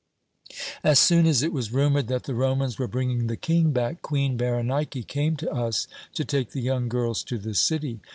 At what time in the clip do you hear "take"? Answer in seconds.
6.25-6.53